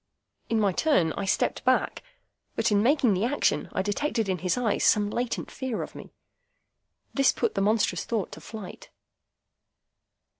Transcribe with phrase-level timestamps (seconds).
[0.49, 2.01] In my turn, I stepped back.
[2.55, 6.11] But in making the action, I detected in his eyes some latent fear of me.
[7.13, 8.89] This put the monstrous thought to flight.